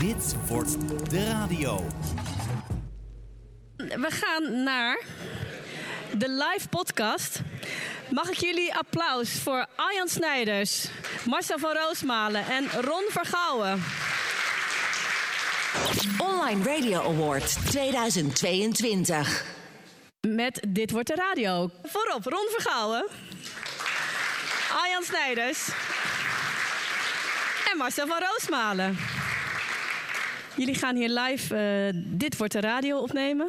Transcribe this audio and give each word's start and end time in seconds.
Dit 0.00 0.34
wordt 0.46 0.76
de 1.10 1.24
radio. 1.24 1.86
We 3.76 4.06
gaan 4.08 4.62
naar 4.62 5.02
de 6.16 6.28
live 6.28 6.68
podcast. 6.68 7.40
Mag 8.10 8.28
ik 8.28 8.36
jullie 8.36 8.74
applaus 8.74 9.30
voor 9.30 9.66
Arjan 9.76 10.08
Snijders, 10.08 10.88
Marcel 11.24 11.58
van 11.58 11.72
Roosmalen 11.72 12.46
en 12.46 12.70
Ron 12.80 13.04
Vergouwen. 13.08 13.82
Online 16.18 16.64
Radio 16.64 17.02
Award 17.02 17.66
2022. 17.70 19.44
Met 20.28 20.66
Dit 20.68 20.90
wordt 20.90 21.08
de 21.08 21.14
radio. 21.14 21.70
Voorop 21.82 22.24
Ron 22.24 22.48
Vergouwen, 22.50 23.06
Arjan 24.82 25.02
Snijders 25.02 25.68
en 27.72 27.76
Marcel 27.78 28.06
van 28.06 28.18
Roosmalen. 28.18 29.19
Jullie 30.56 30.74
gaan 30.74 30.96
hier 30.96 31.08
live 31.08 31.56
eh, 31.56 32.00
Dit 32.04 32.36
wordt 32.36 32.52
de 32.52 32.60
radio 32.60 32.98
opnemen. 32.98 33.48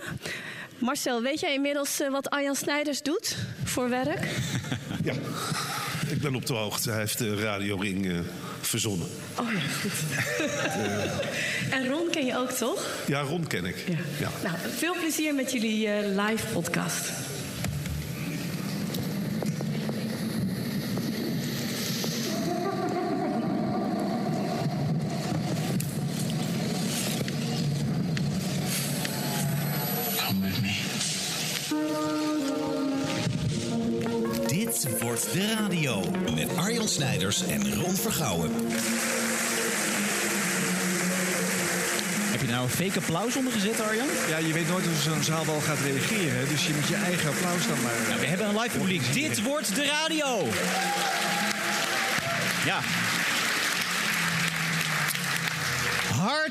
Marcel, 0.78 1.22
weet 1.22 1.40
jij 1.40 1.54
inmiddels 1.54 2.00
eh, 2.00 2.12
wat 2.12 2.30
Arjan 2.30 2.56
Snijders 2.56 3.02
doet 3.02 3.38
voor 3.64 3.90
werk? 3.90 4.28
Ja, 5.04 5.14
ik 6.10 6.22
ben 6.22 6.36
op 6.36 6.46
de 6.46 6.54
hoogte. 6.54 6.90
Hij 6.90 7.00
heeft 7.00 7.18
de 7.18 7.36
radioring 7.36 8.12
eh 8.12 8.20
verzonnen. 8.62 9.08
Oh 9.40 9.52
ja, 9.54 9.60
goed. 9.82 9.92
en 11.76 11.88
Ron 11.88 12.10
ken 12.12 12.26
je 12.26 12.38
ook, 12.38 12.52
toch? 12.52 12.88
Ja, 13.08 13.22
Ron 13.22 13.48
ken 13.48 13.66
ik. 13.66 13.86
Ja. 14.20 14.30
Nou, 14.44 14.56
veel 14.78 14.94
plezier 14.94 15.36
met 15.36 15.52
jullie 15.52 15.90
live 16.06 16.48
podcast. 16.54 17.12
De 35.32 35.56
radio. 35.60 36.04
Met 36.36 36.58
Arjan 36.58 36.88
Snijders 36.88 37.44
en 37.44 37.74
Ron 37.76 37.96
Vergouwen. 37.96 38.52
Heb 42.32 42.42
je 42.42 42.48
nou 42.48 42.64
een 42.64 42.70
fake 42.70 43.00
applaus 43.00 43.36
ondergezet, 43.36 43.82
Arjan? 43.82 44.08
Ja, 44.30 44.38
je 44.38 44.54
weet 44.54 44.68
nooit 44.68 44.86
hoe 44.86 44.96
zo'n 44.96 45.24
zaal 45.24 45.46
wel 45.46 45.62
gaat 45.62 45.80
reageren. 45.80 46.38
hè. 46.38 46.48
Dus 46.48 46.68
je 46.68 46.74
moet 46.74 46.88
je 46.88 46.96
eigen 46.96 47.30
applaus 47.30 47.68
dan 47.68 47.82
maar... 47.82 47.94
Nou, 48.08 48.20
we 48.20 48.26
hebben 48.26 48.48
een 48.48 48.60
live 48.60 48.78
publiek. 48.78 49.14
Dit 49.14 49.42
wordt 49.42 49.76
de 49.76 49.86
radio. 49.86 50.48
Ja. 52.66 52.80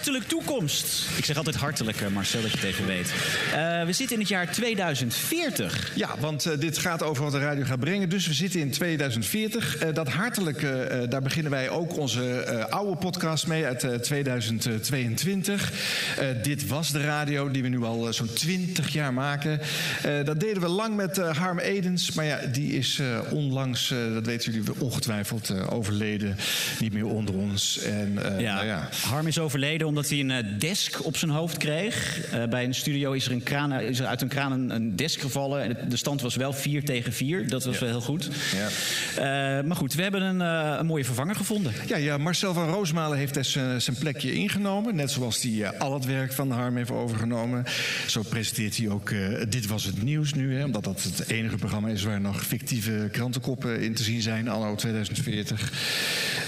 Hartelijk 0.00 0.28
toekomst. 0.28 1.06
Ik 1.16 1.24
zeg 1.24 1.36
altijd 1.36 1.56
hartelijk, 1.56 2.00
eh, 2.00 2.08
Marcel, 2.08 2.42
dat 2.42 2.50
je 2.50 2.56
het 2.56 2.66
even 2.66 2.86
weet. 2.86 3.12
Eh, 3.54 3.84
we 3.84 3.92
zitten 3.92 4.14
in 4.16 4.20
het 4.20 4.28
jaar 4.28 4.52
2040. 4.52 5.92
Ja, 5.94 6.14
want 6.20 6.46
eh, 6.46 6.58
dit 6.58 6.78
gaat 6.78 7.02
over 7.02 7.22
wat 7.22 7.32
de 7.32 7.38
radio 7.38 7.64
gaat 7.64 7.80
brengen. 7.80 8.08
Dus 8.08 8.26
we 8.26 8.32
zitten 8.34 8.60
in 8.60 8.70
2040. 8.70 9.76
Eh, 9.76 9.94
dat 9.94 10.08
hartelijke, 10.08 10.70
eh, 10.82 11.08
daar 11.08 11.22
beginnen 11.22 11.50
wij 11.52 11.68
ook 11.70 11.96
onze 11.96 12.32
eh, 12.40 12.64
oude 12.64 12.96
podcast 12.96 13.46
mee 13.46 13.64
uit 13.64 13.84
eh, 13.84 13.94
2022. 13.94 15.72
Eh, 16.18 16.26
dit 16.42 16.66
was 16.66 16.92
de 16.92 17.00
radio, 17.00 17.50
die 17.50 17.62
we 17.62 17.68
nu 17.68 17.82
al 17.82 18.12
zo'n 18.12 18.32
20 18.32 18.92
jaar 18.92 19.12
maken. 19.12 19.60
Eh, 20.02 20.24
dat 20.24 20.40
deden 20.40 20.62
we 20.62 20.68
lang 20.68 20.96
met 20.96 21.16
Harm 21.16 21.58
Edens. 21.58 22.12
Maar 22.12 22.24
ja, 22.24 22.38
die 22.52 22.72
is 22.72 22.98
eh, 22.98 23.18
onlangs, 23.32 23.90
eh, 23.90 23.98
dat 24.14 24.26
weten 24.26 24.52
jullie 24.52 24.68
ongetwijfeld, 24.78 25.50
eh, 25.50 25.72
overleden. 25.72 26.36
Niet 26.78 26.92
meer 26.92 27.06
onder 27.06 27.34
ons. 27.34 27.78
En, 27.78 28.18
eh, 28.34 28.40
Ja. 28.40 28.54
nou 28.54 28.66
ja, 28.66 28.88
Harm 29.06 29.26
is 29.26 29.38
overleden 29.38 29.88
omdat 29.91 30.08
hij 30.08 30.20
een 30.20 30.30
eh, 30.30 30.44
desk 30.58 31.05
op 31.05 31.16
zijn 31.16 31.30
hoofd 31.30 31.56
kreeg. 31.56 32.24
Eh, 32.30 32.44
bij 32.44 32.64
een 32.64 32.74
studio 32.74 33.12
is 33.12 33.27
er, 33.27 33.33
een 33.33 33.42
kraan, 33.42 33.72
is 33.72 33.98
er 33.98 34.06
uit 34.06 34.22
een 34.22 34.28
kraan 34.28 34.52
een, 34.52 34.70
een 34.70 34.96
desk 34.96 35.20
gevallen. 35.20 35.62
En 35.62 35.88
de 35.88 35.96
stand 35.96 36.20
was 36.20 36.36
wel 36.36 36.52
4 36.52 36.84
tegen 36.84 37.12
4. 37.12 37.48
Dat 37.48 37.64
was 37.64 37.78
wel 37.78 37.89
heel 37.89 38.01
goed. 38.01 38.28
Ja. 38.55 38.68
Eh, 39.17 39.64
maar 39.64 39.77
goed, 39.77 39.95
we 39.95 40.02
hebben 40.02 40.23
een, 40.23 40.40
eh, 40.40 40.78
een 40.78 40.86
mooie 40.86 41.05
vervanger 41.05 41.34
gevonden. 41.34 41.73
Ja, 41.86 41.96
ja, 41.96 42.18
Marcel 42.18 42.55
van 42.55 42.68
Roosmalen 42.68 43.18
heeft 43.18 43.34
dus 43.34 43.56
eh, 43.56 43.77
zijn 43.77 43.96
plekje 43.98 44.33
ingenomen. 44.33 44.95
Net 44.95 45.11
zoals 45.11 45.42
hij 45.42 45.62
eh, 45.62 45.80
al 45.80 45.95
het 45.95 46.05
werk 46.05 46.33
van 46.33 46.51
Harm 46.51 46.77
heeft 46.77 46.90
overgenomen. 46.90 47.64
Zo 48.07 48.22
presenteert 48.22 48.77
hij 48.77 48.89
ook 48.89 49.11
eh, 49.11 49.18
Dit 49.48 49.67
Was 49.67 49.84
Het 49.84 50.02
Nieuws 50.02 50.34
nu. 50.34 50.57
Hè, 50.57 50.64
omdat 50.64 50.84
dat 50.84 51.02
het 51.02 51.28
enige 51.28 51.57
programma 51.57 51.89
is 51.89 52.02
waar 52.02 52.20
nog 52.20 52.45
fictieve 52.45 53.08
krantenkoppen 53.12 53.80
in 53.80 53.95
te 53.95 54.02
zien 54.02 54.22
zijn. 54.22 54.48
Anno 54.48 54.74
2040. 54.74 55.72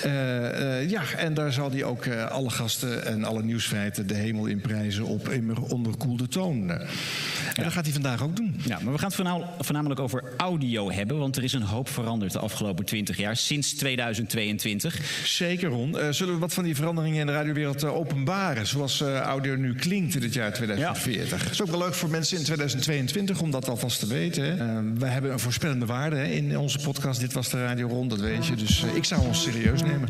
Eh, 0.03 0.80
eh, 0.80 0.91
ja, 0.91 1.03
en 1.16 1.34
daar 1.34 1.53
zal 1.53 1.70
hij 1.70 1.84
ook 1.84 2.04
eh, 2.04 2.30
alle 2.30 2.50
gasten 2.50 3.06
en 3.06 3.24
alle 3.24 3.31
nieuwsfeiten 3.41 4.06
de 4.06 4.15
hemel 4.15 4.47
in 4.47 4.60
prijzen 4.60 5.04
op 5.04 5.28
immer 5.28 5.62
onderkoelde 5.62 6.28
toon. 6.28 6.70
En 6.70 7.62
dat 7.62 7.72
gaat 7.72 7.84
hij 7.84 7.93
vandaag 7.93 8.22
ook 8.22 8.37
doen. 8.37 8.54
Ja, 8.65 8.78
maar 8.82 8.93
we 8.93 8.98
gaan 8.98 9.12
het 9.15 9.66
voornamelijk 9.66 10.00
over 10.00 10.25
audio 10.37 10.91
hebben. 10.91 11.19
Want 11.19 11.37
er 11.37 11.44
is 11.44 11.53
een 11.53 11.62
hoop 11.62 11.88
veranderd 11.88 12.32
de 12.32 12.38
afgelopen 12.38 12.84
20 12.84 13.16
jaar. 13.16 13.37
Sinds 13.37 13.72
2022. 13.75 15.00
Zeker, 15.25 15.69
Ron. 15.69 15.98
Eh, 15.98 16.10
zullen 16.10 16.34
we 16.34 16.41
wat 16.41 16.54
van 16.54 16.65
die 16.65 16.75
veranderingen 16.75 17.21
in 17.21 17.26
de 17.26 17.32
radiowereld 17.32 17.82
eh, 17.82 17.94
openbaren? 17.97 18.66
Zoals 18.66 19.00
eh, 19.00 19.19
audio 19.19 19.56
nu 19.56 19.75
klinkt 19.75 20.15
in 20.15 20.22
het 20.22 20.34
jaar 20.34 20.53
2040. 20.53 21.42
Dat 21.42 21.53
is 21.53 21.62
ook 21.62 21.69
wel 21.69 21.78
leuk 21.78 21.94
voor 21.94 22.10
mensen 22.10 22.38
in 22.38 22.44
2022 22.44 23.41
om 23.41 23.50
dat 23.50 23.69
alvast 23.69 23.98
te 23.98 24.06
weten. 24.06 24.98
Wij 24.98 25.10
hebben 25.10 25.32
een 25.32 25.38
voorspellende 25.38 25.87
waarde 25.87 26.16
hè, 26.16 26.25
in 26.25 26.59
onze 26.59 26.78
podcast. 26.78 27.21
Dit 27.21 27.32
was 27.32 27.50
de 27.50 27.65
Radio 27.65 27.88
Ron, 27.88 28.09
dat 28.09 28.21
weet 28.21 28.47
je. 28.47 28.54
Dus 28.54 28.84
ik 28.94 29.04
zou 29.04 29.26
ons 29.26 29.42
serieus 29.42 29.82
nemen. 29.82 30.09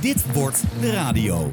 Dit 0.00 0.32
wordt 0.32 0.62
de 0.80 0.92
radio. 0.92 1.52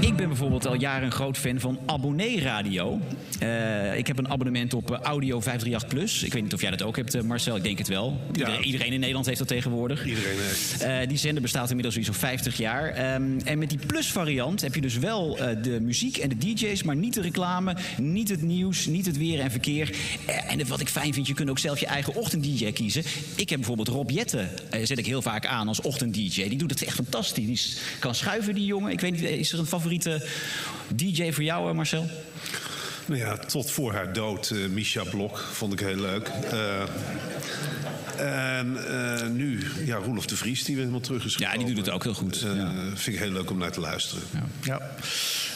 Ik 0.00 0.16
ben 0.16 0.28
bijvoorbeeld 0.28 0.66
al 0.66 0.74
jaren 0.74 1.04
een 1.04 1.12
groot 1.12 1.36
fan 1.36 1.60
van 1.60 1.78
Abonnee 1.86 2.40
Radio. 2.40 3.00
Eh, 3.38 3.98
ik 3.98 4.06
heb 4.06 4.18
een 4.18 4.28
abonnement 4.28 4.74
op 4.74 4.90
eh, 4.90 4.98
Audio 5.00 5.40
538 5.40 5.88
Plus. 5.88 6.22
Ik 6.22 6.32
weet 6.32 6.42
niet 6.42 6.54
of 6.54 6.60
jij 6.60 6.70
dat 6.70 6.82
ook 6.82 6.96
hebt, 6.96 7.14
eh, 7.14 7.22
Marcel. 7.22 7.56
Ik 7.56 7.62
denk 7.62 7.78
het 7.78 7.88
wel. 7.88 8.20
Iedereen, 8.32 8.64
iedereen 8.64 8.92
in 8.92 8.98
Nederland 9.00 9.26
heeft 9.26 9.38
dat 9.38 9.48
tegenwoordig. 9.48 10.06
Iedereen 10.06 10.36
heeft. 10.38 11.08
Die 11.08 11.18
zender 11.18 11.42
bestaat 11.42 11.70
inmiddels 11.70 12.04
zo'n 12.04 12.14
50 12.14 12.56
jaar. 12.56 12.88
Ehm, 12.88 13.38
en 13.44 13.58
met 13.58 13.68
die 13.68 13.78
Plus-variant 13.86 14.60
heb 14.60 14.74
je 14.74 14.80
dus 14.80 14.98
wel 14.98 15.38
de 15.62 15.78
muziek 15.80 16.16
en 16.16 16.28
de 16.28 16.38
DJ's, 16.38 16.82
maar 16.82 16.96
niet 16.96 17.14
de 17.14 17.20
reclame, 17.20 17.76
niet 17.98 18.28
het 18.28 18.42
nieuws, 18.42 18.86
niet 18.86 19.06
het 19.06 19.18
weer 19.18 19.40
en 19.40 19.50
verkeer. 19.50 19.90
En 20.48 20.66
wat 20.66 20.80
ik 20.80 20.88
fijn 20.88 21.14
vind, 21.14 21.26
je 21.26 21.34
kunt 21.34 21.50
ook 21.50 21.58
zelf 21.58 21.80
je 21.80 21.86
eigen 21.86 22.14
ochtend-DJ 22.14 22.72
kiezen. 22.72 23.02
Ik 23.34 23.48
heb 23.48 23.58
bijvoorbeeld 23.58 23.88
Rob 23.88 24.10
Jetten, 24.10 24.48
zet 24.82 24.98
ik 24.98 25.06
heel 25.06 25.22
vaak 25.22 25.46
aan 25.46 25.68
als 25.68 25.80
ochtend-DJ. 25.80 26.48
Die 26.48 26.58
doet 26.58 26.70
het 26.70 26.84
echt 26.84 26.94
fantastisch. 26.94 27.64
Die 27.64 27.98
kan 27.98 28.14
schuiven, 28.14 28.54
die 28.54 28.64
jongen. 28.64 28.92
Ik 28.92 29.00
weet 29.00 29.12
niet, 29.12 29.22
is 29.22 29.52
er 29.52 29.58
een 29.58 29.66
favoriete 29.98 30.26
DJ 30.94 31.32
voor 31.32 31.42
jou, 31.44 31.68
eh, 31.68 31.74
Marcel? 31.74 32.06
Nou 33.06 33.20
ja, 33.20 33.36
tot 33.36 33.70
voor 33.70 33.92
haar 33.92 34.12
dood, 34.12 34.50
eh 34.50 34.58
Misha 34.68 35.02
Blok, 35.04 35.38
vond 35.52 35.72
ik 35.72 35.80
heel 35.80 35.96
leuk. 35.96 36.30
Eh, 36.50 36.80
en 38.56 38.76
eh, 39.20 39.26
nu, 39.28 39.66
ja, 39.84 39.96
Roelof 39.96 40.26
de 40.26 40.36
Vries, 40.36 40.58
die 40.64 40.74
weer 40.74 40.84
helemaal 40.84 41.04
terug 41.06 41.24
is 41.24 41.34
Ja, 41.34 41.56
die 41.56 41.66
doet 41.66 41.76
het 41.76 41.90
ook 41.90 42.02
heel 42.02 42.14
goed. 42.14 42.42
Eh, 42.42 42.56
Ja. 42.56 42.72
Vind 42.94 43.16
ik 43.16 43.22
heel 43.22 43.30
leuk 43.32 43.50
om 43.50 43.58
naar 43.58 43.70
te 43.72 43.80
luisteren. 43.80 44.22
Ja. 44.62 44.80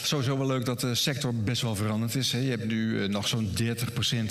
Sowieso 0.05 0.39
wel 0.39 0.47
leuk 0.47 0.65
dat 0.65 0.81
de 0.81 0.95
sector 0.95 1.35
best 1.35 1.63
wel 1.63 1.77
veranderd 1.77 2.15
is. 2.15 2.33
Hè. 2.33 2.39
Je 2.39 2.51
hebt 2.51 2.67
nu 2.67 3.03
eh, 3.03 3.09
nog 3.09 3.29
zo'n 3.29 3.51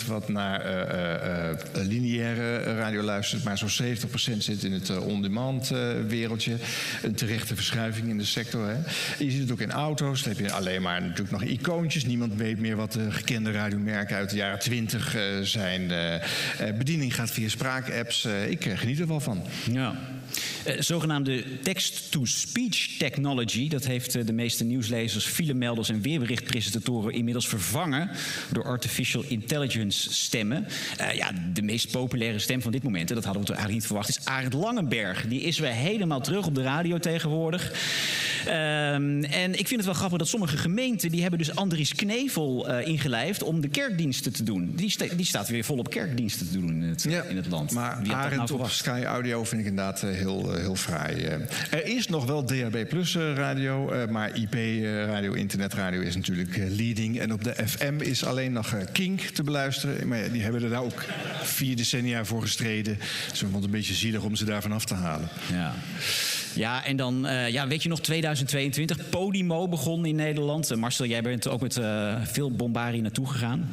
30% 0.04 0.08
wat 0.08 0.30
naar 0.30 0.62
eh, 0.62 1.50
eh, 1.50 1.58
lineaire 1.74 2.58
radio 2.58 3.02
luistert, 3.02 3.44
maar 3.44 3.58
zo'n 3.58 3.96
70% 3.96 4.38
zit 4.38 4.64
in 4.64 4.72
het 4.72 4.98
on-demand 4.98 5.68
wereldje. 6.08 6.56
Een 7.02 7.16
terechte 7.16 7.56
verschuiving 7.56 8.10
in 8.10 8.18
de 8.18 8.26
sector. 8.26 8.68
Hè. 8.68 8.76
Je 9.24 9.32
ziet 9.32 9.42
het 9.42 9.52
ook 9.52 9.60
in 9.60 9.72
auto's. 9.72 10.24
Dan 10.24 10.34
heb 10.34 10.46
je 10.46 10.52
alleen 10.52 10.82
maar 10.82 11.02
natuurlijk 11.02 11.32
nog 11.32 11.44
icoontjes. 11.44 12.06
Niemand 12.06 12.36
weet 12.36 12.60
meer 12.60 12.76
wat 12.76 12.92
de 12.92 13.12
gekende 13.12 13.52
radiomerken 13.52 14.16
uit 14.16 14.30
de 14.30 14.36
jaren 14.36 14.60
20 14.60 15.16
eh, 15.16 15.22
zijn. 15.42 15.92
Bediening 16.78 17.16
gaat 17.16 17.32
via 17.32 17.50
spraakapps. 17.50 18.26
Ik 18.26 18.72
geniet 18.76 19.00
er 19.00 19.08
wel 19.08 19.20
van. 19.20 19.44
Ja. 19.72 19.96
Eh, 20.64 20.76
zogenaamde 20.80 21.44
text-to-speech 21.62 22.98
technology, 22.98 23.70
dat 23.70 23.86
heeft 23.86 24.16
eh, 24.16 24.26
de 24.26 24.34
meeste 24.34 24.64
nieuwslezers, 24.64 25.26
filemelders 25.26 25.90
en 25.90 26.02
weerberichtpresentatoren 26.02 27.14
inmiddels 27.14 27.48
vervangen 27.48 28.10
door 28.52 28.64
artificial 28.64 29.24
intelligence 29.28 30.14
stemmen. 30.14 30.68
Eh, 30.98 31.14
ja, 31.14 31.32
de 31.54 31.62
meest 31.62 31.92
populaire 31.92 32.40
stem 32.40 32.62
van 32.62 32.72
dit 32.72 32.84
moment, 32.84 33.10
en 33.10 33.16
dat 33.16 33.26
hadden 33.26 33.44
we 33.44 33.48
eigenlijk 33.48 33.80
niet 33.80 33.88
verwacht, 33.88 34.10
is 34.10 34.26
Arend 34.26 34.54
Langenberg. 34.54 35.28
Die 35.28 35.42
is 35.42 35.60
weer 35.60 35.72
helemaal 35.72 36.22
terug 36.22 36.46
op 36.46 36.56
de 36.56 36.64
radio 36.64 36.98
tegenwoordig. 36.98 37.72
Ehm, 38.48 39.24
en 39.24 39.52
ik 39.52 39.68
vind 39.68 39.76
het 39.76 39.86
wel 39.86 39.94
grappig 39.94 40.18
dat 40.18 40.28
sommige 40.28 40.58
gemeenten 40.58 41.12
die 41.12 41.22
hebben 41.22 41.40
dus 41.40 41.56
Andries 41.56 41.96
Knevel 41.96 42.68
eh, 42.70 42.88
ingelijfd 42.88 43.44
om 43.44 43.62
de 43.62 43.68
kerkdiensten 43.68 44.34
te 44.34 44.44
doen. 44.44 44.72
Die, 44.76 44.90
sta- 44.90 45.06
die 45.16 45.26
staat 45.26 45.48
weer 45.48 45.64
volop 45.64 45.90
kerkdiensten 45.90 46.48
te 46.48 46.60
doen 46.60 46.70
in 46.70 46.82
het, 46.82 47.06
in 47.06 47.36
het 47.36 47.48
land. 47.48 47.72
Maar 47.72 48.00
Wie 48.04 48.12
Arend 48.14 48.50
nou 48.50 48.62
op? 48.62 48.70
Sky 48.70 49.02
Audio 49.06 49.44
vind 49.44 49.62
ik 49.62 49.68
inderdaad 49.68 50.04
eh, 50.04 50.10
heel, 50.10 50.54
eh, 50.54 50.60
heel 50.62 50.76
fraai. 50.76 51.24
Er 51.72 51.86
is 51.86 52.08
nog 52.08 52.26
wel 52.26 52.46
DHB 52.46 52.86
Plus 52.90 53.16
radio, 53.16 53.92
maar 54.10 54.38
IP 54.38 54.54
radio, 55.08 55.34
internetradio 55.34 56.02
is 56.02 56.16
natuurlijk 56.16 56.58
leading. 56.58 57.20
En 57.20 57.34
op 57.34 57.44
de 57.44 57.56
FM 57.68 57.94
is 58.02 58.26
alleen 58.26 58.52
nog 58.52 58.76
Kink 58.92 59.22
te 59.22 59.44
beluisteren. 59.44 60.08
Maar 60.08 60.18
ja, 60.18 60.28
die 60.28 60.42
hebben 60.42 60.64
er 60.64 60.70
daar 60.70 60.84
ook 60.84 61.06
vier 61.44 61.76
decennia 61.76 62.26
voor 62.26 62.42
gestreden. 62.42 62.98
Dus 63.30 63.42
ik 63.42 63.48
vond 63.48 63.54
het 63.56 63.64
een 63.64 63.70
beetje 63.72 63.94
zielig 63.94 64.22
om 64.24 64.36
ze 64.36 64.46
daarvan 64.46 64.72
af 64.72 64.86
te 64.86 64.94
halen. 64.94 65.28
Ja. 65.52 65.74
Ja, 66.56 66.86
en 66.86 66.96
dan, 66.96 67.28
eh, 67.28 67.50
ja, 67.50 67.68
weet 67.68 67.84
je 67.84 67.90
nog, 67.90 68.00
2022, 68.00 69.10
Podimo 69.10 69.68
begon 69.68 70.06
in 70.06 70.16
Nederland. 70.16 70.72
Eh, 70.72 70.78
Marcel, 70.78 71.06
jij 71.06 71.22
bent 71.22 71.48
ook 71.48 71.62
met 71.62 71.78
eh, 71.78 72.16
veel 72.24 72.52
bombarie 72.52 73.02
naartoe 73.02 73.28
gegaan. 73.28 73.70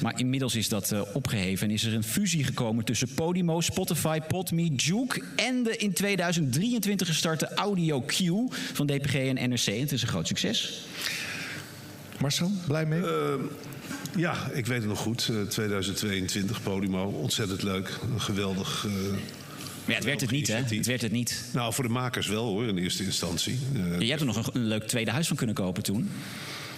Maar 0.00 0.18
inmiddels 0.18 0.54
is 0.54 0.68
dat 0.68 0.92
eh, 0.92 1.00
opgeheven 1.12 1.68
en 1.68 1.74
is 1.74 1.84
er 1.84 1.94
een 1.94 2.04
fusie 2.04 2.44
gekomen 2.44 2.84
tussen 2.84 3.08
Podimo, 3.14 3.60
Spotify, 3.60 4.20
Podme, 4.20 4.66
Juke 4.66 5.22
en 5.36 5.62
de 5.62 5.76
in 5.76 5.92
2023 5.92 7.06
gestarte 7.06 7.54
Audio 7.54 8.00
Q 8.00 8.14
van 8.72 8.86
DPG 8.86 9.14
en 9.14 9.50
NRC. 9.50 9.66
En 9.66 9.80
het 9.80 9.92
is 9.92 10.02
een 10.02 10.08
groot 10.08 10.26
succes. 10.26 10.86
Marcel, 12.20 12.50
blij 12.66 12.86
mee? 12.86 13.00
Ja, 14.16 14.50
ik 14.52 14.66
weet 14.66 14.78
het 14.78 14.88
nog 14.88 14.98
goed. 14.98 15.28
eh, 15.28 15.40
2022, 15.42 16.62
Podimo. 16.62 17.04
Ontzettend 17.04 17.62
leuk. 17.62 17.98
Een 18.12 18.20
geweldig... 18.20 18.86
Maar 19.86 19.94
ja, 19.94 19.94
het 19.94 20.04
werd 20.04 20.20
het 20.20 20.30
niet, 20.30 20.46
hè? 20.48 20.54
Het 20.76 20.86
werd 20.86 21.00
het 21.02 21.12
niet. 21.12 21.44
nou, 21.52 21.72
voor 21.74 21.84
de 21.84 21.90
makers 21.90 22.26
wel 22.26 22.44
hoor, 22.44 22.66
in 22.66 22.78
eerste 22.78 23.04
instantie. 23.04 23.58
Eh, 23.74 24.00
Je 24.00 24.06
hebt 24.08 24.20
er 24.20 24.26
nog 24.26 24.36
een, 24.36 24.44
een 24.52 24.66
leuk 24.66 24.82
tweede 24.88 25.10
huis 25.10 25.26
van 25.28 25.36
kunnen 25.36 25.54
kopen 25.54 25.82
toen. 25.82 26.10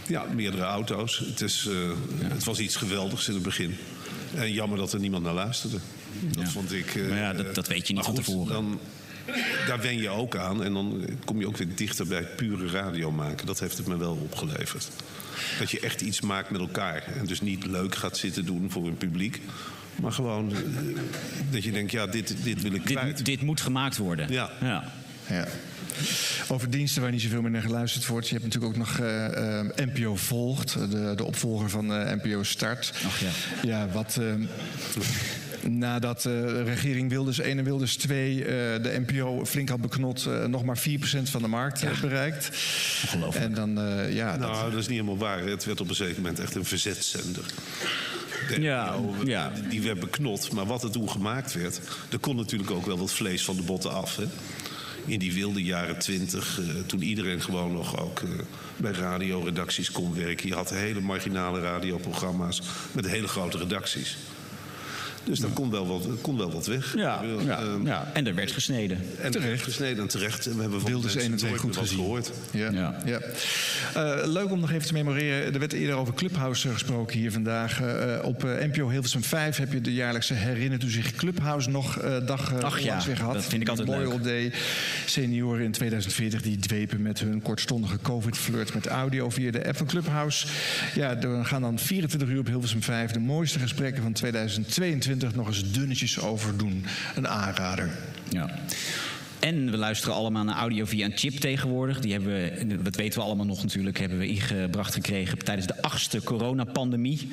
Ja, 0.06 0.24
meerdere 0.34 0.62
auto's. 0.62 1.18
Het, 1.18 1.40
is, 1.40 1.66
eh, 1.70 1.90
het 2.28 2.44
was 2.44 2.58
iets 2.58 2.76
geweldigs 2.76 3.28
in 3.28 3.34
het 3.34 3.42
begin. 3.42 3.76
En 4.34 4.52
jammer 4.52 4.78
dat 4.78 4.92
er 4.92 5.00
niemand 5.00 5.24
naar 5.24 5.34
luisterde. 5.34 5.78
Dat 6.32 6.44
Ja. 6.44 6.50
vond 6.50 6.72
ik... 6.72 6.94
eh, 6.94 7.08
Maar 7.08 7.18
ja, 7.18 7.32
dat- 7.32 7.54
dat 7.54 7.66
weet 7.68 7.86
je 7.88 7.94
niet 7.94 8.04
van 8.04 8.14
tevoren. 8.14 8.52
Dan, 8.52 8.80
daar 9.66 9.80
wen 9.80 9.98
je 9.98 10.08
ook 10.08 10.36
aan. 10.36 10.64
En 10.64 10.72
dan 10.72 11.04
kom 11.24 11.40
je 11.40 11.46
ook 11.46 11.56
weer 11.56 11.68
dichter 11.74 12.06
bij 12.06 12.22
pure 12.36 12.66
radio 12.68 13.10
maken. 13.10 13.46
Dat 13.46 13.60
heeft 13.60 13.76
het 13.78 13.86
me 13.86 13.96
wel 13.96 14.18
opgeleverd. 14.30 14.88
Dat 15.58 15.70
je 15.70 15.80
echt 15.80 16.00
iets 16.00 16.20
maakt 16.20 16.50
met 16.50 16.60
elkaar. 16.60 17.02
En 17.18 17.26
dus 17.26 17.40
niet 17.40 17.66
leuk 17.66 17.94
gaat 17.94 18.16
zitten 18.16 18.44
doen 18.46 18.70
voor 18.70 18.86
een 18.86 18.96
publiek. 18.96 19.40
Maar 20.02 20.12
gewoon 20.12 20.52
eh, 20.52 20.58
dat 21.50 21.64
je 21.64 21.70
denkt, 21.70 21.90
ja, 21.92 22.06
dit, 22.06 22.34
dit 22.42 22.62
wil 22.62 22.72
ik 22.72 22.82
kwijt. 22.84 23.16
Dit, 23.16 23.26
dit 23.26 23.42
moet 23.42 23.60
gemaakt 23.60 23.96
worden. 23.96 24.32
Ja. 24.32 24.50
ja. 24.60 24.84
Ja. 25.28 25.46
Over 26.48 26.70
diensten 26.70 27.02
waar 27.02 27.10
niet 27.10 27.22
zoveel 27.22 27.42
meer 27.42 27.50
naar 27.50 27.62
geluisterd 27.62 28.06
wordt. 28.06 28.28
Je 28.28 28.34
hebt 28.34 28.44
natuurlijk 28.44 28.72
ook 28.72 28.78
nog 28.86 28.98
eh, 28.98 29.58
eh, 29.58 29.66
NPO 29.76 30.16
Volgt, 30.16 30.72
de, 30.90 31.12
de 31.16 31.24
opvolger 31.24 31.70
van 31.70 31.94
eh, 31.94 32.14
NPO 32.22 32.42
Start. 32.42 32.92
Ach 33.06 33.20
ja. 33.20 33.30
Ja, 33.62 33.88
wat. 33.88 34.20
Nadat 35.62 36.16
eh, 36.16 36.32
de 36.32 36.62
regering 36.62 37.10
Wilders 37.10 37.38
1 37.38 37.58
en 37.58 37.64
Wilders 37.64 37.96
2 37.96 38.44
eh, 38.44 38.46
de 38.82 39.02
NPO 39.06 39.44
flink 39.46 39.68
had 39.68 39.80
beknot, 39.80 40.26
eh, 40.26 40.44
nog 40.44 40.64
maar 40.64 40.78
4% 40.78 40.82
van 41.22 41.42
de 41.42 41.48
markt 41.48 41.82
eh, 41.82 42.00
bereikt. 42.00 42.50
Ongelooflijk. 43.04 43.44
En 43.44 43.54
dan, 43.54 43.80
eh, 43.80 44.14
ja, 44.14 44.30
dat, 44.38 44.50
Nou, 44.50 44.70
dat 44.70 44.80
is 44.80 44.86
niet 44.88 44.96
helemaal 45.00 45.18
waar. 45.18 45.46
Het 45.46 45.64
werd 45.64 45.80
op 45.80 45.88
een 45.88 45.94
zeker 45.94 46.16
moment 46.16 46.40
echt 46.40 46.54
een 46.54 46.64
verzetszender. 46.64 47.44
De 48.48 48.60
Ja, 48.60 48.94
ja. 49.24 49.52
Die 49.68 49.82
werd 49.82 50.00
beknot. 50.00 50.52
Maar 50.52 50.66
wat 50.66 50.82
er 50.82 50.90
toen 50.90 51.10
gemaakt 51.10 51.52
werd... 51.52 51.80
er 52.10 52.18
kon 52.18 52.36
natuurlijk 52.36 52.70
ook 52.70 52.86
wel 52.86 52.98
wat 52.98 53.12
vlees 53.12 53.44
van 53.44 53.56
de 53.56 53.62
botten 53.62 53.92
af. 53.92 54.16
Hè? 54.16 54.24
In 55.06 55.18
die 55.18 55.32
wilde 55.32 55.62
jaren 55.62 55.98
twintig, 55.98 56.60
eh, 56.60 56.66
toen 56.86 57.02
iedereen 57.02 57.40
gewoon 57.40 57.72
nog 57.72 58.00
ook 58.00 58.20
eh, 58.20 58.28
bij 58.76 58.92
radioredacties 58.92 59.90
kon 59.90 60.14
werken. 60.14 60.48
Je 60.48 60.54
had 60.54 60.70
hele 60.70 61.00
marginale 61.00 61.60
radioprogramma's 61.60 62.62
met 62.92 63.08
hele 63.08 63.28
grote 63.28 63.58
redacties. 63.58 64.16
Dus 65.28 65.40
daar 65.40 65.50
kon 65.50 65.70
wel 65.70 65.86
wat, 65.86 66.06
kon 66.20 66.36
wel 66.36 66.52
wat 66.52 66.66
weg. 66.66 66.94
Ja, 66.96 67.22
ehm, 67.22 67.86
ja. 67.86 68.10
En 68.12 68.26
er 68.26 68.34
werd 68.34 68.52
gesneden. 68.52 68.98
En 69.22 69.30
Terecht. 69.30 69.62
gesneden 69.62 70.02
en 70.02 70.08
terecht. 70.08 70.46
En 70.46 70.54
we 70.54 70.60
hebben 70.60 70.80
van 70.80 70.90
Wilders 70.90 71.14
mensen 71.14 71.32
1 71.32 71.32
en 71.32 71.38
2 71.38 71.50
nooit 71.50 71.62
goed 71.62 71.76
gezien. 71.76 71.98
gehoord. 71.98 72.30
Ja. 72.50 72.70
Ja. 72.70 72.94
Ja. 73.04 73.20
Eh, 73.94 74.26
leuk 74.26 74.50
om 74.50 74.60
nog 74.60 74.70
even 74.72 74.86
te 74.86 74.92
memoreren. 74.92 75.52
Er 75.52 75.58
werd 75.58 75.72
eerder 75.72 75.96
over 75.96 76.14
Clubhouse 76.14 76.68
gesproken 76.68 77.18
hier 77.18 77.32
vandaag. 77.32 77.80
Eh, 77.80 78.24
op 78.24 78.44
eh, 78.44 78.66
NPO 78.66 78.88
Hilversum 78.88 79.22
5 79.22 79.56
heb 79.56 79.72
je 79.72 79.80
de 79.80 79.94
jaarlijkse 79.94 80.34
Herinnert 80.34 80.82
u 80.82 80.90
zich 80.90 81.12
Clubhouse 81.12 81.70
nog 81.70 81.98
eh, 81.98 82.26
dag 82.26 82.62
Ach 82.62 82.80
ja, 82.80 83.04
weer 83.06 83.16
gehad. 83.16 83.34
dat 83.34 83.44
vind 83.44 83.62
ik 83.62 83.68
altijd 83.68 83.88
leuk. 83.88 84.22
Day. 84.22 84.52
Senioren 85.06 85.64
in 85.64 85.72
2040 85.72 86.42
die 86.42 86.56
dwepen 86.58 87.02
met 87.02 87.20
hun 87.20 87.42
kortstondige 87.42 87.98
COVID-flirt 88.02 88.74
met 88.74 88.86
audio 88.86 89.30
via 89.30 89.50
de 89.50 89.66
app 89.66 89.76
van 89.76 89.86
Clubhouse. 89.86 90.46
Ja, 90.94 91.16
er 91.20 91.44
gaan 91.44 91.62
dan 91.62 91.78
24 91.78 92.28
uur 92.28 92.38
op 92.38 92.46
Hilversum 92.46 92.82
5 92.82 93.10
de 93.10 93.18
mooiste 93.18 93.58
gesprekken 93.58 94.02
van 94.02 94.12
2022 94.12 95.17
nog 95.34 95.46
eens 95.46 95.72
dunnetjes 95.72 96.20
over 96.20 96.56
doen. 96.56 96.84
Een 97.14 97.28
aanrader. 97.28 97.90
Ja. 98.28 98.50
En 99.40 99.70
we 99.70 99.76
luisteren 99.76 100.14
allemaal 100.14 100.44
naar 100.44 100.56
audio 100.56 100.84
via 100.84 101.04
een 101.04 101.16
chip 101.16 101.34
tegenwoordig. 101.34 102.00
Die 102.00 102.12
hebben 102.12 102.32
we, 102.32 102.82
dat 102.82 102.96
weten 102.96 103.18
we 103.18 103.24
allemaal 103.24 103.46
nog 103.46 103.62
natuurlijk, 103.62 103.98
hebben 103.98 104.18
we 104.18 104.26
ingebracht 104.26 104.94
gekregen 104.94 105.38
tijdens 105.38 105.66
de 105.66 105.82
achtste 105.82 106.22
coronapandemie. 106.22 107.28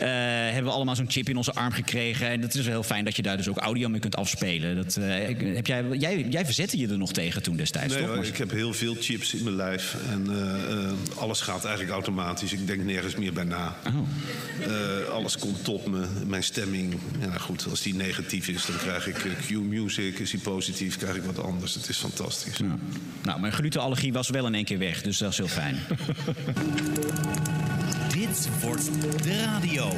Eh 0.00 0.48
hebben 0.58 0.64
we 0.64 0.70
allemaal 0.70 0.96
zo'n 0.96 1.10
chip 1.10 1.28
in 1.28 1.36
onze 1.36 1.54
arm 1.54 1.72
gekregen. 1.72 2.28
En 2.28 2.40
het 2.40 2.54
is 2.54 2.64
wel 2.64 2.72
heel 2.72 2.82
fijn 2.82 3.04
dat 3.04 3.16
je 3.16 3.22
daar 3.22 3.36
dus 3.36 3.48
ook 3.48 3.56
audio 3.56 3.88
mee 3.88 4.00
kunt 4.00 4.16
afspelen. 4.16 4.76
Dat, 4.76 4.96
eh, 4.96 5.54
heb 5.54 5.66
jij, 5.66 5.84
jij, 5.98 6.26
jij 6.30 6.44
verzette 6.44 6.78
je 6.78 6.88
er 6.88 6.98
nog 6.98 7.12
tegen 7.12 7.42
toen 7.42 7.56
destijds, 7.56 7.94
Nee, 7.94 8.02
toch? 8.02 8.14
hoor, 8.14 8.24
ik 8.24 8.36
heb 8.36 8.50
heel 8.50 8.72
veel 8.72 8.96
chips 9.00 9.34
in 9.34 9.44
mijn 9.44 9.56
lijf. 9.56 9.96
En 10.10 10.26
eh, 10.30 11.18
alles 11.20 11.40
gaat 11.40 11.64
eigenlijk 11.64 11.94
automatisch. 11.94 12.52
Ik 12.52 12.66
denk 12.66 12.84
nergens 12.84 13.16
meer 13.16 13.32
bij 13.32 13.44
na. 13.44 13.76
Oh. 13.86 15.14
Alles 15.14 15.38
komt 15.38 15.64
tot 15.64 15.86
me. 15.86 16.06
Mijn 16.26 16.42
stemming. 16.42 16.96
Ja, 17.20 17.38
goed, 17.38 17.66
als 17.70 17.82
die 17.82 17.94
negatief 17.94 18.48
is, 18.48 18.66
dan 18.66 18.76
krijg 18.76 19.06
ik 19.06 19.16
Q-music. 19.46 20.18
Is 20.18 20.30
die 20.30 20.40
positief, 20.40 20.96
krijg 20.96 21.16
ik 21.16 21.22
wat 21.22 21.42
anders. 21.42 21.74
Het 21.74 21.88
is 21.88 21.96
fantastisch. 21.96 22.56
Ja. 22.56 22.78
Nou, 23.22 23.40
mijn 23.40 23.52
glutenallergie 23.52 24.12
was 24.12 24.28
wel 24.28 24.46
in 24.46 24.54
één 24.54 24.64
keer 24.64 24.78
weg, 24.78 25.02
dus 25.02 25.18
dat 25.18 25.30
is 25.30 25.36
heel 25.36 25.48
fijn. 25.48 25.76
Dit 28.12 28.48
wordt 28.60 28.90
de 29.22 29.42
radio. 29.44 29.92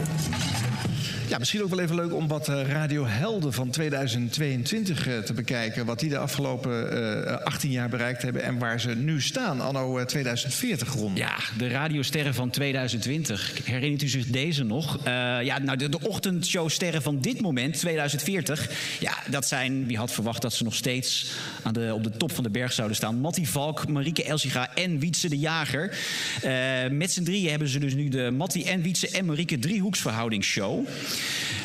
Ja, 1.30 1.38
misschien 1.38 1.62
ook 1.62 1.70
wel 1.70 1.80
even 1.80 1.96
leuk 1.96 2.14
om 2.14 2.28
wat 2.28 2.48
eh, 2.48 2.62
radiohelden 2.68 3.52
van 3.52 3.70
2022 3.70 5.06
eh, 5.06 5.18
te 5.18 5.32
bekijken. 5.32 5.86
Wat 5.86 6.00
die 6.00 6.08
de 6.08 6.18
afgelopen 6.18 6.92
eh 6.92 7.44
18 7.44 7.70
jaar 7.70 7.88
bereikt 7.88 8.22
hebben 8.22 8.42
en 8.42 8.58
waar 8.58 8.80
ze 8.80 8.88
nu 8.88 9.20
staan, 9.20 9.60
anno 9.60 9.98
eh, 9.98 10.04
2040 10.04 10.92
rond. 10.92 11.18
Ja, 11.18 11.36
de 11.58 11.68
radiosterren 11.68 12.34
van 12.34 12.50
2020. 12.50 13.64
Herinnert 13.64 14.02
u 14.02 14.08
zich 14.08 14.26
deze 14.26 14.64
nog? 14.64 14.98
Eh, 14.98 15.12
ja, 15.42 15.58
nou, 15.58 15.78
de, 15.78 15.88
de 15.88 16.00
ochtendshowsterren 16.00 17.02
van 17.02 17.20
dit 17.20 17.40
moment, 17.40 17.78
2040. 17.78 18.70
Ja, 19.00 19.14
dat 19.30 19.46
zijn, 19.46 19.86
wie 19.86 19.96
had 19.96 20.12
verwacht 20.12 20.42
dat 20.42 20.52
ze 20.52 20.64
nog 20.64 20.74
steeds 20.74 21.32
aan 21.62 21.72
de, 21.72 21.90
op 21.94 22.04
de 22.04 22.10
top 22.10 22.32
van 22.32 22.44
de 22.44 22.50
berg 22.50 22.72
zouden 22.72 22.96
staan. 22.96 23.20
Mattie 23.20 23.48
Valk, 23.48 23.88
Marieke 23.88 24.24
Elsiga 24.24 24.74
en 24.74 24.98
Wietse 24.98 25.28
de 25.28 25.38
Jager. 25.38 25.98
Eh, 26.42 26.52
met 26.90 27.12
z'n 27.12 27.22
drieën 27.22 27.50
hebben 27.50 27.68
ze 27.68 27.78
dus 27.78 27.94
nu 27.94 28.08
de 28.08 28.30
Mattie 28.30 28.64
en 28.64 28.82
Wietse 28.82 29.08
en 29.08 29.24
Marieke 29.24 29.58
driehoeksverhoudingsshow. 29.58 30.86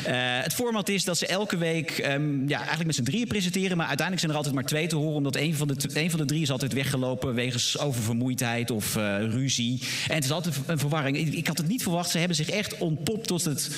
Eh, 0.04 0.14
het 0.42 0.54
format 0.54 0.88
is 0.88 1.04
dat 1.04 1.18
ze 1.18 1.26
elke 1.26 1.56
week 1.56 1.90
ehm, 1.90 2.48
ja, 2.48 2.56
eigenlijk 2.56 2.86
met 2.86 2.94
z'n 2.94 3.02
drieën 3.02 3.26
presenteren. 3.26 3.76
Maar 3.76 3.86
uiteindelijk 3.86 4.18
zijn 4.18 4.30
er 4.30 4.36
altijd 4.36 4.54
maar 4.54 4.64
twee 4.64 4.86
te 4.86 4.96
horen. 4.96 5.14
Omdat 5.14 5.36
een 5.36 5.54
van 5.54 5.68
de, 5.68 5.76
een 5.92 6.10
van 6.10 6.18
de 6.18 6.24
drie 6.24 6.42
is 6.42 6.50
altijd 6.50 6.72
weggelopen 6.72 7.34
wegens 7.34 7.78
oververmoeidheid 7.78 8.70
of 8.70 8.96
eh, 8.96 9.16
ruzie. 9.18 9.80
En 10.08 10.14
het 10.14 10.24
is 10.24 10.30
altijd 10.30 10.54
een 10.66 10.78
verwarring. 10.78 11.16
Ik, 11.16 11.34
ik 11.34 11.46
had 11.46 11.58
het 11.58 11.68
niet 11.68 11.82
verwacht. 11.82 12.10
Ze 12.10 12.18
hebben 12.18 12.36
zich 12.36 12.50
echt 12.50 12.78
ontpopt 12.78 13.26
tot 13.26 13.44
het, 13.44 13.70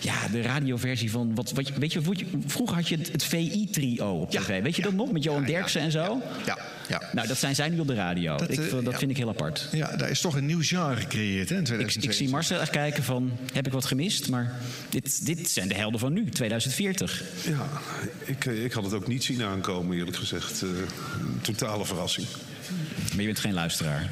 ja, 0.00 0.28
de 0.28 0.42
radioversie 0.42 1.10
van... 1.10 1.34
Wat, 1.34 1.52
wat, 1.52 1.68
weet 1.68 1.92
je, 1.92 2.00
vroeger 2.46 2.76
had 2.76 2.88
je 2.88 2.96
het, 2.96 3.12
het 3.12 3.24
VI-trio 3.24 4.20
op 4.20 4.32
Ja, 4.32 4.40
tv. 4.40 4.62
Weet 4.62 4.76
je 4.76 4.82
ja. 4.82 4.88
dat 4.88 4.96
nog? 4.96 5.12
Met 5.12 5.22
Johan 5.22 5.40
Ja, 5.40 5.48
ja, 5.48 5.54
Derksen 5.54 5.80
en 5.80 5.90
zo? 5.90 6.22
Ja, 6.46 6.58
ja. 6.88 7.02
Nou, 7.12 7.28
dat 7.28 7.36
zijn 7.36 7.54
zij 7.54 7.68
nu 7.68 7.78
op 7.78 7.86
de 7.86 7.94
radio. 7.94 8.36
Dat, 8.36 8.50
ik, 8.50 8.58
eh, 8.58 8.70
dat 8.70 8.92
ja. 8.92 8.98
vind 8.98 9.10
ik 9.10 9.16
heel 9.16 9.28
apart. 9.28 9.68
Ja, 9.72 9.96
daar 9.96 10.10
is 10.10 10.20
toch 10.20 10.36
een 10.36 10.46
nieuw 10.46 10.62
genre 10.62 10.96
gecreëerd 10.96 11.48
hè, 11.48 11.54
in 11.54 11.60
Ik, 11.60 11.66
2022. 11.66 12.04
ik 12.04 12.12
zie 12.12 12.28
Marcel 12.28 12.60
echt 12.60 12.70
kijken 12.70 13.02
van, 13.02 13.32
heb 13.52 13.66
ik 13.66 13.72
wat 13.72 13.84
gemist? 13.84 14.28
Maar 14.28 14.52
dit, 14.88 15.11
dit 15.18 15.50
zijn 15.50 15.68
de 15.68 15.74
helden 15.74 16.00
van 16.00 16.12
nu, 16.12 16.28
2040. 16.28 17.24
Ja, 17.44 17.68
ik, 18.24 18.44
ik 18.44 18.72
had 18.72 18.84
het 18.84 18.92
ook 18.94 19.06
niet 19.06 19.24
zien 19.24 19.42
aankomen, 19.42 19.96
eerlijk 19.96 20.16
gezegd. 20.16 20.60
Een 20.60 21.40
totale 21.42 21.84
verrassing. 21.84 22.26
Maar 23.12 23.20
je 23.20 23.26
bent 23.26 23.38
geen 23.38 23.52
luisteraar. 23.54 24.10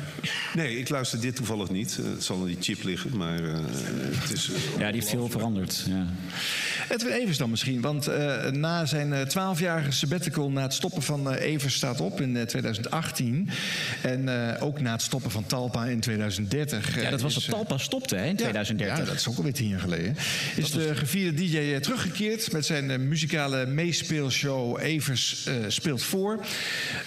Nee, 0.55 0.79
ik 0.79 0.89
luister 0.89 1.21
dit 1.21 1.37
toevallig 1.37 1.71
niet. 1.71 1.99
Eh, 2.01 2.11
het 2.11 2.25
zal 2.25 2.37
aan 2.41 2.47
die 2.47 2.57
chip 2.61 2.83
liggen, 2.85 3.17
maar 3.17 3.45
eh, 3.45 3.55
het 4.21 4.31
is... 4.33 4.51
eh, 4.51 4.57
Ja, 4.79 4.87
die 4.87 4.95
heeft 4.95 5.09
veel 5.09 5.29
veranderd. 5.29 5.85
Ja. 5.89 6.07
Edwin 6.89 7.13
Evers 7.13 7.39
dan 7.39 7.51
misschien, 7.51 7.81
want 7.81 8.07
eh, 8.07 8.51
na 8.51 8.87
zijn 8.87 9.29
twaalfjarige 9.29 9.91
sabbatical 9.93 10.51
na 10.51 10.63
het 10.63 10.75
stoppen 10.75 11.03
van 11.03 11.33
Evers 11.33 11.75
staat 11.75 12.01
op 12.01 12.21
in 12.21 12.37
eh, 12.37 12.43
2018 12.43 13.49
en 14.03 14.29
eh, 14.57 14.63
ook 14.63 14.81
na 14.81 14.93
het 14.93 15.03
stoppen 15.03 15.31
van 15.31 15.47
Talpa 15.47 15.85
in 15.87 16.01
2030. 16.01 16.97
eh, 16.97 17.03
ja, 17.03 17.11
dat 17.11 17.21
was 17.21 17.35
dat 17.35 17.45
Talpa 17.49 17.79
stopte 17.79 18.17
hè, 18.17 18.23
in 18.25 18.31
Ja, 18.31 18.37
2030. 18.37 18.99
Ja, 18.99 19.05
dat 19.05 19.15
is 19.21 19.29
ook 19.29 19.37
alweer 19.37 19.53
tien 19.53 19.69
jaar 19.69 19.81
geleden. 19.81 20.17
Is 20.57 20.71
de 20.71 20.95
gevierde 20.95 21.43
DJ 21.45 21.79
teruggekeerd 21.81 22.53
met 22.53 22.67
zijn 22.67 23.09
muzikale 23.09 23.67
meespeelshow 23.67 24.79
Evers 24.81 25.49
speelt 25.69 26.03
voor. 26.03 26.45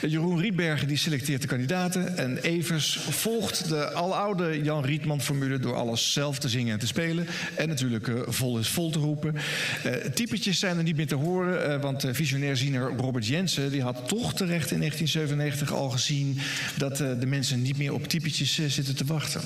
Jeroen 0.01 0.39
Rietbergen 0.39 0.87
die 0.87 0.97
selecteert 0.97 1.32
de 1.41 1.47
kandidaten. 1.47 2.17
En 2.17 2.37
Evers 2.37 2.97
volgt 3.09 3.69
de 3.69 3.91
aloude 3.91 4.61
Jan 4.63 4.85
Rietman-formule 4.85 5.59
door 5.59 5.75
alles 5.75 6.13
zelf 6.13 6.39
te 6.39 6.49
zingen 6.49 6.73
en 6.73 6.79
te 6.79 6.87
spelen. 6.87 7.27
En 7.55 7.67
natuurlijk 7.67 8.07
eh, 8.07 8.15
vol 8.27 8.59
is 8.59 8.67
vol 8.67 8.91
te 8.91 8.99
roepen. 8.99 9.35
Eh 9.83 9.91
typetjes 9.93 10.59
zijn 10.59 10.77
er 10.77 10.83
niet 10.83 10.95
meer 10.95 11.07
te 11.07 11.15
horen, 11.15 11.71
eh, 11.71 11.81
want 11.81 12.05
uh, 12.05 12.13
visionair 12.13 12.57
ziener 12.57 12.91
Robert 12.97 13.27
Jensen 13.27 13.71
die 13.71 13.81
had 13.81 14.07
toch 14.07 14.33
terecht 14.33 14.71
in 14.71 14.79
1997 14.79 15.73
al 15.73 15.89
gezien 15.89 16.39
dat 16.77 16.97
de 16.97 17.25
mensen 17.25 17.61
niet 17.61 17.77
meer 17.77 17.93
op 17.93 18.07
typetjes 18.07 18.59
zitten 18.67 18.95
te 18.95 19.05
wachten. 19.05 19.41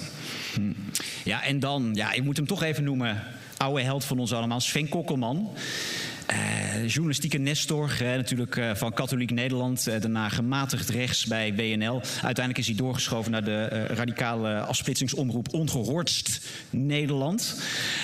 Ja, 1.23 1.43
en 1.43 1.59
dan, 1.59 1.91
ja, 1.93 2.13
ik 2.13 2.23
moet 2.23 2.37
hem 2.37 2.47
toch 2.47 2.63
even 2.63 2.83
noemen. 2.83 3.23
Oude 3.57 3.81
held 3.81 4.03
van 4.05 4.19
ons 4.19 4.33
allemaal, 4.33 4.61
Sven 4.61 4.89
Kokkelman. 4.89 5.49
Eh, 6.27 6.87
journalistieke 6.87 7.37
Nestor, 7.37 7.91
natuurlijk 7.99 8.57
eh, 8.57 8.75
van 8.75 8.93
Katholiek 8.93 9.31
Nederland. 9.31 9.87
eh, 9.87 10.01
daarna 10.01 10.29
gematigd 10.29 10.89
rechts 10.89 11.25
bij 11.25 11.55
WNL. 11.55 12.01
Uiteindelijk 12.01 12.57
is 12.57 12.67
hij 12.67 12.75
doorgeschoven 12.75 13.31
naar 13.31 13.43
de 13.43 13.85
radicale 13.85 14.59
afsplitsingsomroep 14.59 15.53
Ongehoordst 15.53 16.47
Nederland. 16.69 17.61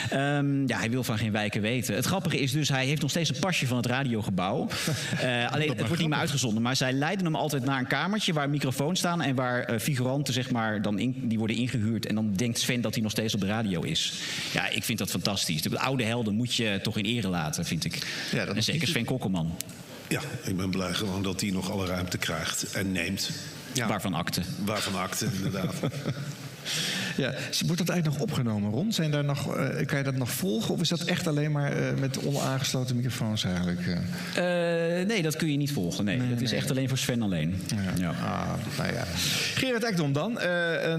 Ehm, 0.09 0.67
ja, 0.67 0.77
hij 0.77 0.89
wil 0.89 1.03
van 1.03 1.17
geen 1.17 1.31
wijken 1.31 1.61
weten. 1.61 1.95
Het 1.95 2.05
grappige 2.05 2.39
is 2.39 2.51
dus, 2.51 2.69
hij 2.69 2.85
heeft 2.85 3.01
nog 3.01 3.09
steeds 3.09 3.29
een 3.29 3.39
pasje 3.39 3.67
van 3.67 3.77
het 3.77 3.85
radiogebouw. 3.85 4.59
Alleen, 5.51 5.69
het 5.69 5.87
wordt 5.87 5.99
niet 5.99 6.09
meer 6.09 6.19
uitgezonden. 6.19 6.63
Maar 6.63 6.75
zij 6.75 6.93
leiden 6.93 7.25
hem 7.25 7.35
altijd 7.35 7.65
naar 7.65 7.79
een 7.79 7.87
kamertje 7.87 8.33
waar 8.33 8.49
microfoons 8.49 8.99
staan... 8.99 9.21
en 9.21 9.35
waar 9.35 9.79
figuranten, 9.79 10.33
zeg 10.33 10.51
maar, 10.51 10.81
dan 10.81 10.99
in, 10.99 11.15
die 11.21 11.37
worden 11.37 11.55
ingehuurd. 11.55 12.05
En 12.05 12.15
dan 12.15 12.33
denkt 12.35 12.59
Sven 12.59 12.81
dat 12.81 12.93
hij 12.93 13.03
nog 13.03 13.11
steeds 13.11 13.33
op 13.33 13.39
de 13.39 13.47
radio 13.47 13.81
is. 13.81 14.13
Ja, 14.53 14.69
ik 14.69 14.83
vind 14.83 14.97
dat 14.97 15.09
fantastisch. 15.09 15.61
De 15.61 15.79
oude 15.79 16.03
helden 16.03 16.35
moet 16.35 16.55
je 16.55 16.79
toch 16.83 16.97
in 16.97 17.05
ere 17.05 17.27
laten, 17.27 17.65
vind 17.65 17.85
ik. 17.85 18.12
Ja, 18.31 18.45
dat 18.45 18.55
en 18.55 18.63
zeker 18.63 18.87
Sven 18.87 19.05
Kokkelman. 19.05 19.57
Ja, 20.07 20.21
ik 20.43 20.57
ben 20.57 20.69
blij 20.69 20.93
gewoon 20.93 21.23
dat 21.23 21.41
hij 21.41 21.49
nog 21.49 21.71
alle 21.71 21.85
ruimte 21.85 22.17
krijgt 22.17 22.71
en 22.71 22.91
neemt. 22.91 23.29
Ja, 23.73 23.87
Waarvan 23.87 24.13
akte. 24.13 24.41
waarvan 24.65 24.95
akte, 24.95 25.27
inderdaad. 25.33 25.73
Ja, 27.15 27.33
wordt 27.65 27.77
dat 27.77 27.89
eigenlijk 27.89 28.05
nog 28.05 28.19
opgenomen, 28.19 28.71
Ron? 28.71 28.91
Zijn 28.91 29.11
daar 29.11 29.23
nog, 29.23 29.55
eh, 29.55 29.85
kan 29.85 29.97
je 29.97 30.03
dat 30.03 30.15
nog 30.15 30.31
volgen? 30.31 30.73
Of 30.73 30.81
is 30.81 30.89
dat 30.89 31.03
echt 31.03 31.27
alleen 31.27 31.51
maar 31.51 31.71
eh, 31.71 31.99
met 31.99 32.25
onaangesloten 32.25 32.95
microfoons 32.95 33.43
eigenlijk? 33.43 33.79
eh? 34.35 35.07
Nee, 35.07 35.21
dat 35.21 35.35
kun 35.35 35.51
je 35.51 35.57
niet 35.57 35.71
volgen. 35.71 36.05
Nee, 36.05 36.29
dat 36.29 36.41
is 36.41 36.51
echt 36.51 36.69
alleen 36.69 36.89
voor 36.89 36.97
Sven 36.97 37.21
alleen. 37.21 37.61
Ja. 37.99 38.09
Ah, 38.09 38.53
nou 38.77 38.93
ja. 38.93 39.03
Gerard 39.53 39.83
Ekdom 39.83 40.13
dan. 40.13 40.39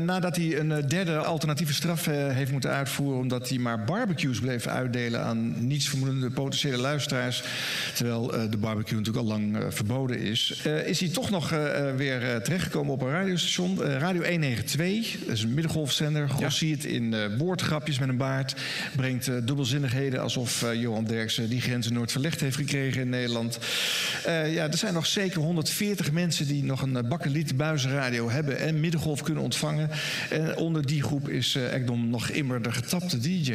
nadat 0.04 0.36
hij 0.36 0.58
een 0.58 0.88
derde 0.88 1.16
alternatieve 1.16 1.74
straf 1.74 2.04
heeft 2.06 2.52
moeten 2.52 2.70
uitvoeren... 2.70 3.20
omdat 3.20 3.48
hij 3.48 3.58
maar 3.58 3.84
barbecues 3.84 4.40
bleef 4.40 4.66
uitdelen 4.66 5.24
aan 5.24 5.66
nietsvermoedende 5.66 6.30
potentiële 6.30 6.76
luisteraars... 6.76 7.42
terwijl 7.94 8.26
de 8.50 8.56
barbecue 8.56 8.98
natuurlijk 8.98 9.26
al 9.26 9.32
lang 9.32 9.56
verboden 9.68 10.18
is... 10.18 10.62
is 10.84 11.00
hij 11.00 11.08
toch 11.08 11.30
nog 11.30 11.50
weer 11.96 12.42
terechtgekomen 12.42 12.92
op 12.92 13.02
een 13.02 13.10
radiostation. 13.10 13.82
Radio 13.82 14.22
192, 14.22 15.18
dat 15.26 15.36
is 15.36 15.42
een 15.42 15.54
middengolfzender. 16.10 16.28
Grossiert 16.28 16.84
in 16.84 17.14
eh, 17.14 17.38
woordgrapjes 17.38 17.98
met 17.98 18.08
een 18.08 18.16
baard. 18.16 18.54
Brengt 18.96 19.28
eh, 19.28 19.34
dubbelzinnigheden 19.44 20.20
alsof 20.20 20.62
eh, 20.62 20.80
Johan 20.80 21.04
Derksen 21.04 21.48
die 21.48 21.60
grenzen 21.60 21.92
nooit 21.92 22.12
verlegd 22.12 22.40
heeft 22.40 22.56
gekregen 22.56 23.00
in 23.00 23.08
Nederland. 23.08 23.58
Ja, 24.24 24.68
er 24.70 24.76
zijn 24.76 24.94
nog 24.94 25.06
zeker 25.06 25.40
140 25.40 26.12
mensen 26.12 26.46
die 26.46 26.64
nog 26.64 26.82
een 26.82 27.08
bakkeliet 27.08 27.56
buizenradio 27.56 28.30
hebben 28.30 28.58
en 28.58 28.80
middengolf 28.80 29.22
kunnen 29.22 29.42
ontvangen. 29.42 29.90
En 30.30 30.56
onder 30.56 30.86
die 30.86 31.02
groep 31.02 31.28
is 31.28 31.54
Ekdom 31.54 32.08
nog 32.10 32.28
immer 32.28 32.62
de 32.62 32.72
getapte 32.72 33.18
DJ. 33.18 33.54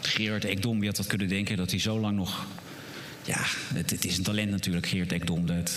Gerard 0.00 0.44
Ekdom, 0.44 0.78
wie 0.78 0.88
had 0.88 0.96
dat 0.96 1.06
kunnen 1.06 1.28
denken 1.28 1.56
dat 1.56 1.70
hij 1.70 1.80
zo 1.80 2.00
lang 2.00 2.16
nog... 2.16 2.46
Ja, 3.24 3.40
het, 3.74 3.90
het 3.90 4.04
is 4.04 4.18
een 4.18 4.24
talent 4.24 4.50
natuurlijk, 4.50 4.86
Gerard 4.86 5.12
Ekdom. 5.12 5.46
Dat, 5.46 5.72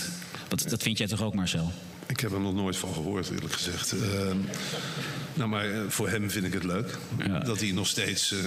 dat, 0.48 0.66
dat 0.68 0.82
vind 0.82 0.98
jij 0.98 1.06
toch 1.06 1.22
ook, 1.22 1.34
Marcel? 1.34 1.72
Ik 2.06 2.20
heb 2.20 2.32
er 2.32 2.40
nog 2.40 2.54
nooit 2.54 2.76
van 2.76 2.92
gehoord, 2.94 3.30
eerlijk 3.30 3.52
gezegd. 3.52 3.92
Ehm, 3.92 4.36
nou, 5.34 5.48
maar 5.48 5.70
eh, 5.70 5.80
voor 5.88 6.08
hem 6.08 6.30
vind 6.30 6.44
ik 6.44 6.52
het 6.52 6.64
leuk. 6.64 6.98
Ja. 7.26 7.38
Dat 7.38 7.60
hij 7.60 7.70
nog 7.72 7.86
steeds... 7.86 8.32
eh, 8.32 8.38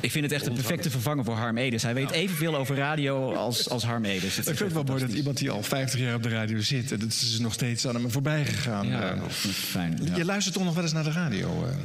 Ik 0.00 0.10
vind 0.10 0.24
het 0.24 0.32
echt 0.34 0.46
een 0.46 0.52
perfecte 0.54 0.90
vervanger 0.90 1.24
voor 1.24 1.34
Harm 1.34 1.56
Edens. 1.58 1.82
Hij 1.82 1.94
weet 1.94 2.10
evenveel 2.10 2.56
over 2.56 2.76
radio 2.76 3.34
als, 3.34 3.68
als 3.68 3.84
Harm 3.84 4.04
Edens. 4.04 4.36
Ik 4.38 4.44
vind 4.44 4.58
het 4.58 4.72
wel 4.72 4.82
mooi 4.84 5.00
dat 5.00 5.10
iemand 5.12 5.36
die 5.36 5.50
al 5.50 5.62
50 5.62 6.00
jaar 6.00 6.14
op 6.14 6.22
de 6.22 6.28
radio 6.28 6.60
zit... 6.60 6.92
en 6.92 6.98
dat 6.98 7.08
is 7.08 7.38
nog 7.40 7.52
steeds 7.52 7.86
aan 7.86 7.94
hem 7.94 8.10
voorbij 8.10 8.44
gegaan. 8.44 8.86
Ja, 8.86 9.12
Eh, 9.14 9.22
fijn. 9.52 9.98
ja. 10.04 10.16
Je 10.16 10.24
luistert 10.24 10.54
toch 10.54 10.64
nog 10.64 10.74
wel 10.74 10.82
eens 10.82 10.92
naar 10.92 11.04
de 11.04 11.12
radio? 11.12 11.64
eh? 11.68 11.76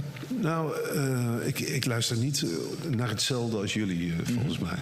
nou, 0.42 0.74
eh, 0.96 1.48
ik, 1.48 1.60
ik 1.60 1.86
luister 1.86 2.18
niet 2.18 2.44
eh, 2.44 2.96
naar 2.96 3.10
hetzelfde 3.10 3.58
als 3.58 3.74
jullie, 3.74 4.12
eh, 4.14 4.34
volgens 4.34 4.58
mij. 4.60 4.78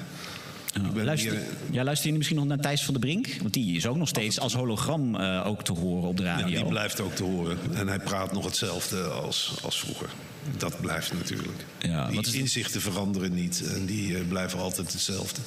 Ja, 0.74 0.82
Ik 0.88 0.94
ben 0.94 1.06
luister, 1.06 1.32
meer- 1.34 1.44
ja, 1.72 1.84
luister 1.84 2.10
je 2.12 2.16
misschien 2.18 2.38
nog 2.38 2.46
naar 2.48 2.58
Thijs 2.60 2.84
van 2.84 2.94
der 2.94 3.04
Brink? 3.04 3.28
Want 3.42 3.54
die 3.54 3.76
is 3.76 3.86
ook 3.88 3.96
nog 3.98 4.08
steeds 4.08 4.40
als 4.40 4.54
hologram 4.54 5.16
eh, 5.16 5.44
ook 5.48 5.64
te 5.64 5.72
horen 5.74 6.10
op 6.10 6.18
de 6.18 6.24
Ja, 6.24 6.40
radio. 6.40 6.60
die 6.62 6.66
blijft 6.70 7.00
ook 7.00 7.14
te 7.16 7.24
horen. 7.24 7.58
En 7.74 7.88
hij 7.88 8.00
praat 8.00 8.32
nog 8.34 8.46
hetzelfde 8.46 9.02
als, 9.04 9.54
als 9.64 9.80
vroeger. 9.80 10.10
Dat 10.58 10.82
blijft 10.82 11.14
natuurlijk. 11.14 11.66
Ja, 11.80 12.08
die 12.10 12.38
inzichten 12.40 12.82
veranderen 12.82 13.34
niet. 13.34 13.64
En 13.76 13.86
die 13.86 14.18
eh, 14.18 14.28
blijven 14.28 14.60
altijd 14.60 14.92
hetzelfde. 14.94 15.42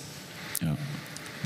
Ja. 0.59 0.77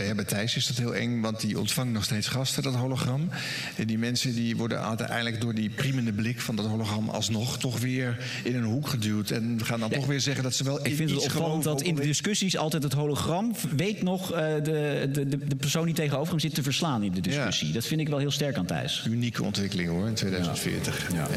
Bij, 0.01 0.15
bij 0.15 0.25
Thijs 0.25 0.57
is 0.57 0.67
dat 0.67 0.77
heel 0.77 0.95
eng, 0.95 1.21
want 1.21 1.41
die 1.41 1.59
ontvangt 1.59 1.93
nog 1.93 2.05
steeds 2.05 2.29
gasten, 2.29 2.63
dat 2.63 2.75
hologram. 2.75 3.29
En 3.77 3.87
die 3.87 3.99
mensen 3.99 4.35
die 4.35 4.57
worden 4.57 4.83
uiteindelijk 4.83 5.41
door 5.41 5.55
die 5.55 5.71
priemende 5.71 6.13
blik 6.13 6.41
van 6.41 6.57
dat 6.57 6.67
hologram 6.67 7.09
alsnog 7.09 7.59
toch 7.59 7.79
weer 7.79 8.19
in 8.45 8.55
een 8.55 8.65
hoek 8.65 8.89
geduwd. 8.89 9.31
En 9.31 9.61
gaan 9.65 9.81
dan 9.81 9.91
toch 9.91 10.07
weer 10.07 10.21
zeggen 10.21 10.43
dat 10.43 10.55
ze 10.55 10.65
wel 10.65 10.79
Ik 10.79 10.87
in 10.87 10.97
vind 10.97 11.11
het 11.11 11.25
opvallend 11.25 11.65
dat 11.65 11.83
in 11.83 11.95
de 11.95 12.03
discussies 12.03 12.57
altijd 12.57 12.83
het 12.83 12.93
hologram 12.93 13.55
weet 13.77 14.03
nog 14.03 14.33
eh, 14.33 14.55
de, 14.63 15.09
de, 15.13 15.29
de, 15.29 15.57
persoon 15.57 15.85
die 15.85 15.95
tegenover 15.95 16.31
hem 16.31 16.41
zit 16.41 16.55
te 16.55 16.63
verslaan 16.63 17.03
in 17.03 17.13
de 17.13 17.21
discussie. 17.21 17.73
Dat 17.73 17.87
vind 17.87 18.01
ik 18.01 18.09
wel 18.09 18.19
heel 18.19 18.31
sterk 18.31 18.57
aan 18.57 18.67
Thijs. 18.67 19.05
Unieke 19.07 19.43
ontwikkeling 19.43 19.89
hoor, 19.89 20.07
in 20.07 20.15
2040. 20.15 21.13
Ja. 21.13 21.29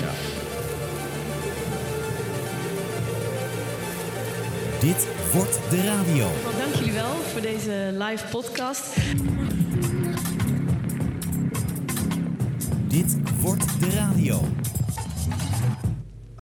Ja. 0.00 0.57
Dit 4.80 5.06
wordt 5.32 5.58
de 5.70 5.82
radio. 5.82 6.26
Dank 6.58 6.74
jullie 6.74 6.92
wel 6.92 7.14
voor 7.14 7.40
deze 7.40 7.90
live 7.92 8.26
podcast. 8.30 8.96
Dit 12.86 13.16
wordt 13.40 13.80
de 13.80 13.90
radio. 13.90 14.40